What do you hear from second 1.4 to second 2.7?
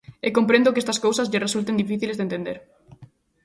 resulten difíciles de entender.